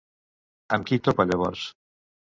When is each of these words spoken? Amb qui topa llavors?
Amb 0.77 0.89
qui 0.91 0.99
topa 1.09 1.27
llavors? 1.33 1.67